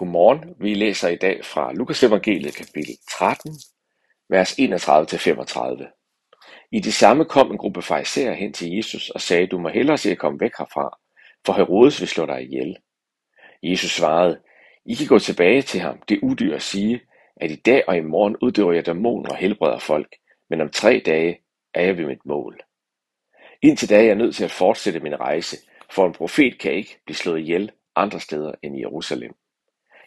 Godmorgen. 0.00 0.54
Vi 0.60 0.74
læser 0.74 1.08
i 1.08 1.16
dag 1.16 1.44
fra 1.44 1.72
Lukas 1.72 2.02
evangeliet 2.02 2.54
kapitel 2.54 2.96
13, 3.10 3.52
vers 4.28 4.52
31-35. 4.52 6.68
I 6.72 6.80
det 6.80 6.94
samme 6.94 7.24
kom 7.24 7.50
en 7.50 7.58
gruppe 7.58 7.82
fariserer 7.82 8.34
hen 8.34 8.52
til 8.52 8.76
Jesus 8.76 9.10
og 9.10 9.20
sagde, 9.20 9.46
du 9.46 9.58
må 9.58 9.68
hellere 9.68 9.98
se 9.98 10.10
at 10.10 10.18
komme 10.18 10.40
væk 10.40 10.52
herfra, 10.58 10.98
for 11.46 11.52
Herodes 11.52 12.00
vil 12.00 12.08
slå 12.08 12.26
dig 12.26 12.42
ihjel. 12.42 12.76
Jesus 13.62 13.90
svarede, 13.90 14.40
I 14.84 14.94
kan 14.94 15.06
gå 15.06 15.18
tilbage 15.18 15.62
til 15.62 15.80
ham, 15.80 16.02
det 16.08 16.18
udyr 16.22 16.54
at 16.54 16.62
sige, 16.62 17.00
at 17.36 17.50
i 17.50 17.56
dag 17.56 17.84
og 17.88 17.96
i 17.96 18.00
morgen 18.00 18.36
uddøver 18.42 18.72
jeg 18.72 18.86
dæmoner 18.86 19.30
og 19.30 19.36
helbreder 19.36 19.78
folk, 19.78 20.16
men 20.50 20.60
om 20.60 20.70
tre 20.70 21.02
dage 21.06 21.40
er 21.74 21.82
jeg 21.82 21.98
ved 21.98 22.06
mit 22.06 22.26
mål. 22.26 22.60
Indtil 23.62 23.88
da 23.88 23.96
er 23.96 24.04
jeg 24.04 24.14
nødt 24.14 24.36
til 24.36 24.44
at 24.44 24.50
fortsætte 24.50 25.00
min 25.00 25.20
rejse, 25.20 25.56
for 25.90 26.06
en 26.06 26.12
profet 26.12 26.58
kan 26.58 26.72
ikke 26.72 27.00
blive 27.04 27.16
slået 27.16 27.40
ihjel 27.40 27.72
andre 27.96 28.20
steder 28.20 28.52
end 28.62 28.76
i 28.76 28.80
Jerusalem. 28.80 29.34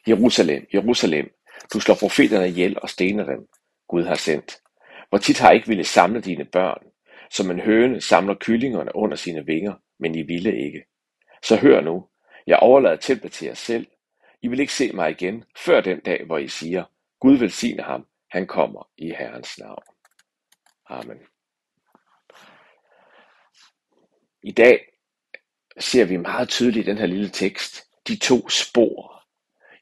Jerusalem, 0.08 0.66
Jerusalem, 0.74 1.34
du 1.74 1.80
slår 1.80 1.96
profeterne 1.96 2.48
ihjel 2.48 2.80
og 2.82 2.90
stener 2.90 3.26
dem, 3.26 3.48
Gud 3.88 4.04
har 4.04 4.16
sendt. 4.16 4.62
Hvor 5.10 5.18
tit 5.18 5.40
har 5.40 5.48
jeg 5.48 5.56
ikke 5.56 5.68
ville 5.68 5.84
samle 5.84 6.22
dine 6.22 6.46
børn, 6.46 6.84
som 7.32 7.52
en 7.52 7.60
høne 7.60 8.02
samler 8.02 8.36
kyllingerne 8.40 8.96
under 8.96 9.18
sine 9.18 9.46
vinger, 9.46 9.74
men 10.00 10.16
I 10.16 10.22
ville 10.22 10.58
ikke. 10.66 10.86
Så 11.44 11.56
hør 11.56 11.82
nu, 11.82 12.08
jeg 12.48 12.58
overlader 12.58 12.96
templet 12.96 13.32
til 13.32 13.46
jer 13.46 13.54
selv. 13.54 13.88
I 14.42 14.48
vil 14.48 14.60
ikke 14.60 14.74
se 14.74 14.92
mig 14.92 15.12
igen, 15.12 15.44
før 15.58 15.82
den 15.82 16.00
dag, 16.00 16.26
hvor 16.26 16.38
I 16.38 16.48
siger, 16.48 16.84
Gud 17.20 17.38
velsigne 17.38 17.84
ham, 17.84 18.08
han 18.32 18.48
kommer 18.48 18.90
i 18.98 19.10
Herrens 19.10 19.60
navn. 19.60 19.84
Amen. 20.90 21.18
I 24.44 24.52
dag 24.52 24.86
ser 25.80 26.06
vi 26.06 26.18
meget 26.18 26.50
tydeligt 26.50 26.88
i 26.88 26.90
den 26.90 26.98
her 26.98 27.06
lille 27.06 27.30
tekst 27.30 27.84
de 28.08 28.16
to 28.16 28.50
spor. 28.50 29.13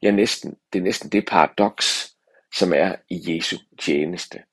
Ja, 0.01 0.11
næsten, 0.11 0.57
det 0.73 0.79
er 0.79 0.83
næsten 0.83 1.09
det 1.09 1.25
paradoks, 1.25 2.15
som 2.55 2.73
er 2.73 2.95
i 3.09 3.35
Jesu 3.35 3.57
tjeneste. 3.79 4.43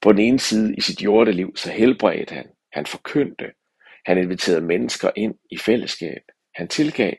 På 0.00 0.12
den 0.12 0.18
ene 0.18 0.38
side 0.38 0.74
i 0.76 0.80
sit 0.80 1.02
jordeliv, 1.02 1.56
så 1.56 1.70
helbredte 1.70 2.34
han, 2.34 2.46
han 2.72 2.86
forkyndte, 2.86 3.52
han 4.06 4.18
inviterede 4.18 4.60
mennesker 4.60 5.10
ind 5.16 5.34
i 5.50 5.58
fællesskab, 5.58 6.22
han 6.54 6.68
tilgav. 6.68 7.12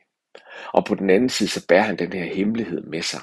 Og 0.74 0.86
på 0.86 0.96
den 0.96 1.10
anden 1.10 1.30
side, 1.30 1.50
så 1.50 1.66
bærer 1.68 1.82
han 1.82 2.00
den 2.00 2.14
her 2.14 2.36
hemmelighed 2.36 2.82
med 2.82 3.02
sig, 3.02 3.22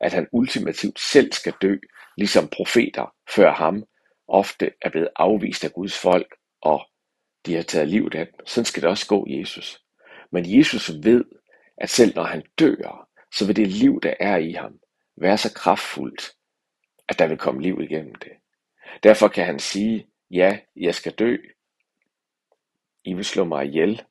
at 0.00 0.12
han 0.12 0.28
ultimativt 0.32 1.00
selv 1.00 1.32
skal 1.32 1.54
dø, 1.62 1.76
ligesom 2.16 2.48
profeter 2.48 3.14
før 3.36 3.52
ham 3.52 3.84
ofte 4.28 4.70
er 4.82 4.90
blevet 4.90 5.08
afvist 5.16 5.64
af 5.64 5.72
Guds 5.72 5.98
folk, 5.98 6.34
og 6.62 6.86
de 7.46 7.54
har 7.54 7.62
taget 7.62 7.88
livet 7.88 8.14
af 8.14 8.26
dem. 8.26 8.46
Sådan 8.46 8.64
skal 8.64 8.82
det 8.82 8.90
også 8.90 9.06
gå 9.06 9.26
Jesus. 9.28 9.82
Men 10.32 10.58
Jesus 10.58 10.90
ved, 11.02 11.24
at 11.78 11.90
selv 11.90 12.14
når 12.14 12.24
han 12.24 12.42
dør, 12.58 13.08
så 13.36 13.46
vil 13.46 13.56
det 13.56 13.68
liv, 13.68 14.00
der 14.00 14.14
er 14.20 14.36
i 14.36 14.52
ham, 14.52 14.80
være 15.16 15.38
så 15.38 15.54
kraftfuldt, 15.54 16.32
at 17.08 17.18
der 17.18 17.26
vil 17.26 17.38
komme 17.38 17.62
liv 17.62 17.80
igennem 17.80 18.14
det. 18.14 18.32
Derfor 19.02 19.28
kan 19.28 19.46
han 19.46 19.58
sige, 19.58 20.06
ja, 20.30 20.58
jeg 20.76 20.94
skal 20.94 21.12
dø. 21.12 21.36
I 23.04 23.14
vil 23.14 23.24
slå 23.24 23.44
mig 23.44 23.66
ihjel, 23.66 24.02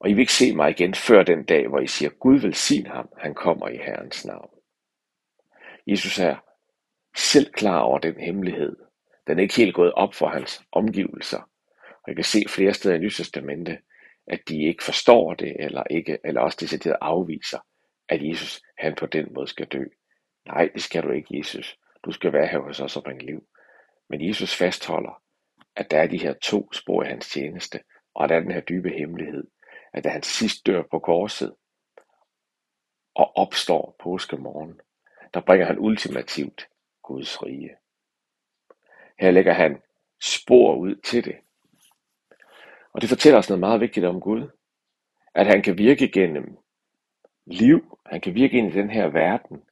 og 0.00 0.10
I 0.10 0.12
vil 0.12 0.20
ikke 0.20 0.32
se 0.32 0.56
mig 0.56 0.70
igen 0.70 0.94
før 0.94 1.22
den 1.22 1.44
dag, 1.44 1.68
hvor 1.68 1.80
I 1.80 1.86
siger, 1.86 2.10
Gud 2.10 2.38
vil 2.40 2.86
ham, 2.86 3.08
han 3.18 3.34
kommer 3.34 3.68
i 3.68 3.76
Herrens 3.76 4.24
navn. 4.24 4.50
Jesus 5.86 6.18
er 6.18 6.36
selv 7.16 7.52
klar 7.52 7.80
over 7.80 7.98
den 7.98 8.20
hemmelighed. 8.20 8.76
Den 9.26 9.38
er 9.38 9.42
ikke 9.42 9.56
helt 9.56 9.74
gået 9.74 9.92
op 9.92 10.14
for 10.14 10.28
hans 10.28 10.62
omgivelser. 10.72 11.38
Og 11.90 12.04
jeg 12.06 12.16
kan 12.16 12.24
se 12.24 12.44
flere 12.48 12.74
steder 12.74 12.94
i 12.94 12.98
Nytestamentet, 12.98 13.78
at 14.26 14.40
de 14.48 14.62
ikke 14.62 14.84
forstår 14.84 15.34
det, 15.34 15.56
eller, 15.58 15.82
ikke, 15.90 16.18
eller 16.24 16.40
også 16.40 16.58
decideret 16.60 16.96
afviser, 17.00 17.58
at 18.10 18.28
Jesus 18.28 18.62
han 18.78 18.94
på 18.94 19.06
den 19.06 19.34
måde 19.34 19.46
skal 19.46 19.66
dø. 19.66 19.84
Nej, 20.46 20.70
det 20.74 20.82
skal 20.82 21.02
du 21.02 21.10
ikke, 21.10 21.38
Jesus. 21.38 21.78
Du 22.04 22.12
skal 22.12 22.32
være 22.32 22.46
her 22.46 22.58
hos 22.58 22.80
os 22.80 22.96
og 22.96 23.04
bringe 23.04 23.26
liv. 23.26 23.46
Men 24.08 24.28
Jesus 24.28 24.56
fastholder, 24.56 25.22
at 25.76 25.90
der 25.90 25.98
er 25.98 26.06
de 26.06 26.18
her 26.18 26.32
to 26.32 26.72
spor 26.72 27.02
i 27.02 27.06
hans 27.06 27.30
tjeneste, 27.30 27.80
og 28.14 28.28
der 28.28 28.36
er 28.36 28.40
den 28.40 28.50
her 28.50 28.60
dybe 28.60 28.90
hemmelighed, 28.90 29.46
at 29.92 30.04
da 30.04 30.08
han 30.08 30.22
sidst 30.22 30.66
dør 30.66 30.82
på 30.90 30.98
korset 30.98 31.54
og 33.14 33.36
opstår 33.36 33.96
påskemorgen, 33.98 34.80
der 35.34 35.40
bringer 35.40 35.66
han 35.66 35.78
ultimativt 35.78 36.68
Guds 37.02 37.42
rige. 37.42 37.76
Her 39.18 39.30
lægger 39.30 39.52
han 39.52 39.82
spor 40.20 40.76
ud 40.76 40.94
til 40.94 41.24
det. 41.24 41.36
Og 42.92 43.00
det 43.00 43.08
fortæller 43.08 43.38
os 43.38 43.48
noget 43.48 43.60
meget 43.60 43.80
vigtigt 43.80 44.06
om 44.06 44.20
Gud. 44.20 44.48
At 45.34 45.46
han 45.46 45.62
kan 45.62 45.78
virke 45.78 46.08
gennem 46.08 46.58
liv. 47.52 47.98
Han 48.06 48.20
kan 48.20 48.34
virke 48.34 48.58
ind 48.58 48.72
i 48.72 48.76
den 48.76 48.90
her 48.90 49.08
verden. 49.08 49.62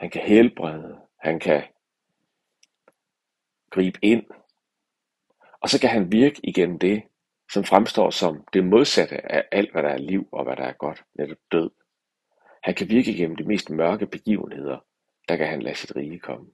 Han 0.00 0.10
kan 0.10 0.22
helbrede. 0.22 1.00
Han 1.20 1.40
kan 1.40 1.62
gribe 3.70 3.98
ind. 4.02 4.26
Og 5.60 5.68
så 5.68 5.80
kan 5.80 5.90
han 5.90 6.12
virke 6.12 6.40
igennem 6.42 6.78
det, 6.78 7.02
som 7.52 7.64
fremstår 7.64 8.10
som 8.10 8.44
det 8.52 8.64
modsatte 8.64 9.32
af 9.32 9.48
alt, 9.52 9.72
hvad 9.72 9.82
der 9.82 9.88
er 9.88 9.98
liv 9.98 10.28
og 10.32 10.44
hvad 10.44 10.56
der 10.56 10.64
er 10.64 10.72
godt, 10.72 11.04
netop 11.14 11.38
død. 11.52 11.70
Han 12.62 12.74
kan 12.74 12.88
virke 12.88 13.10
igennem 13.10 13.36
de 13.36 13.44
mest 13.44 13.70
mørke 13.70 14.06
begivenheder, 14.06 14.78
der 15.28 15.36
kan 15.36 15.46
han 15.46 15.62
lade 15.62 15.74
sit 15.74 15.96
rige 15.96 16.18
komme. 16.18 16.50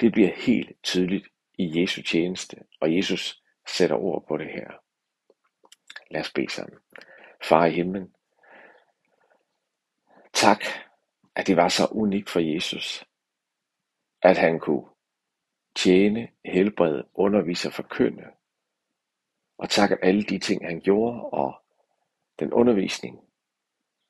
Det 0.00 0.12
bliver 0.12 0.30
helt 0.36 0.72
tydeligt 0.82 1.26
i 1.58 1.80
Jesu 1.80 2.02
tjeneste, 2.02 2.56
og 2.80 2.96
Jesus 2.96 3.42
sætter 3.68 3.96
ord 3.96 4.24
på 4.28 4.36
det 4.36 4.46
her. 4.46 4.70
Lad 6.10 6.20
os 6.20 6.32
bede 6.32 6.50
sammen. 6.50 6.78
Far 7.48 7.66
i 7.66 7.70
himlen, 7.70 8.14
tak, 10.32 10.64
at 11.36 11.46
det 11.46 11.56
var 11.56 11.68
så 11.68 11.88
unikt 11.90 12.30
for 12.30 12.40
Jesus, 12.40 13.04
at 14.22 14.38
han 14.38 14.60
kunne 14.60 14.88
tjene, 15.76 16.28
helbrede, 16.44 17.08
undervise 17.14 17.68
og 17.68 17.72
forkynde. 17.72 18.24
Og 19.58 19.70
tak, 19.70 19.90
at 19.90 19.98
alle 20.02 20.22
de 20.22 20.38
ting, 20.38 20.66
han 20.66 20.80
gjorde, 20.80 21.20
og 21.22 21.62
den 22.38 22.52
undervisning 22.52 23.20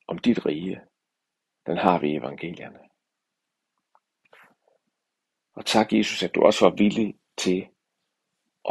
om 0.09 0.19
dit 0.19 0.47
rige, 0.47 0.81
den 1.67 1.77
har 1.77 1.99
vi 1.99 2.11
i 2.11 2.17
evangelierne. 2.17 2.79
Og 5.55 5.67
tak, 5.67 5.93
Jesus, 5.93 6.23
at 6.23 6.35
du 6.35 6.43
også 6.43 6.65
var 6.69 6.77
villig 6.77 7.19
til 7.37 7.69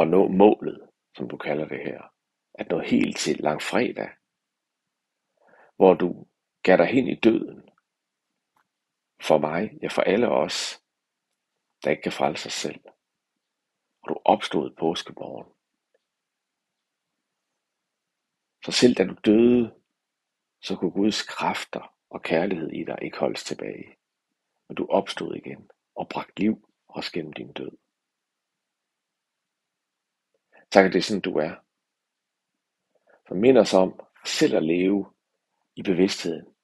at 0.00 0.08
nå 0.08 0.28
målet, 0.28 0.88
som 1.16 1.28
du 1.28 1.36
kalder 1.36 1.68
det 1.68 1.78
her. 1.78 2.02
At 2.54 2.70
nå 2.70 2.78
helt 2.78 3.16
til 3.16 3.36
langfredag, 3.36 4.08
hvor 5.76 5.94
du 5.94 6.26
gav 6.62 6.76
dig 6.76 6.86
hen 6.86 7.08
i 7.08 7.14
døden. 7.14 7.68
For 9.20 9.38
mig, 9.38 9.70
ja 9.82 9.88
for 9.88 10.02
alle 10.02 10.28
os, 10.28 10.82
der 11.84 11.90
ikke 11.90 12.02
kan 12.02 12.12
frelse 12.12 12.42
sig 12.42 12.52
selv. 12.52 12.80
Og 14.02 14.08
du 14.08 14.20
opstod 14.24 14.74
påskemorgen. 14.78 15.54
Så 18.64 18.72
selv 18.72 18.94
da 18.94 19.04
du 19.04 19.14
døde, 19.24 19.74
så 20.62 20.76
kunne 20.76 20.90
Guds 20.90 21.22
kræfter 21.22 21.96
og 22.10 22.22
kærlighed 22.22 22.70
i 22.70 22.84
dig 22.84 22.98
ikke 23.02 23.18
holdes 23.18 23.44
tilbage. 23.44 23.98
Men 24.68 24.76
du 24.76 24.86
opstod 24.86 25.34
igen 25.34 25.70
og 25.94 26.08
bragte 26.08 26.40
liv 26.40 26.68
også 26.88 27.12
gennem 27.12 27.32
din 27.32 27.52
død. 27.52 27.70
Tak, 30.70 30.86
at 30.86 30.92
det 30.92 30.98
er 30.98 31.02
sådan, 31.02 31.20
du 31.20 31.38
er. 31.38 31.54
Så 33.28 33.34
mind 33.34 33.58
os 33.58 33.74
om 33.74 34.00
selv 34.24 34.56
at 34.56 34.64
leve 34.64 35.13
i 35.76 35.82
bevidstheden 35.82 36.54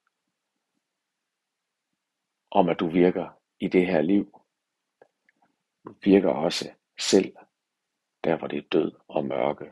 om, 2.51 2.69
at 2.69 2.79
du 2.79 2.89
virker 2.89 3.29
i 3.59 3.67
det 3.67 3.87
her 3.87 4.01
liv. 4.01 4.41
Du 5.85 5.95
virker 6.03 6.29
også 6.29 6.71
selv 6.99 7.35
der, 8.23 8.37
hvor 8.37 8.47
det 8.47 8.57
er 8.57 8.69
død 8.71 8.91
og 9.07 9.25
mørke, 9.25 9.71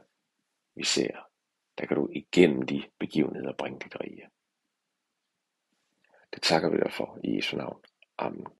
vi 0.75 0.83
ser. 0.83 1.29
Der 1.77 1.85
kan 1.85 1.97
du 1.97 2.09
igennem 2.11 2.61
de 2.61 2.83
begivenheder 2.99 3.53
bringe 3.53 3.79
dit 3.79 4.01
rige. 4.01 4.29
Det 6.33 6.41
takker 6.41 6.69
vi 6.69 6.77
dig 6.77 6.91
for 6.93 7.19
i 7.23 7.35
Jesu 7.35 7.57
navn. 7.57 7.83
Amen. 8.17 8.47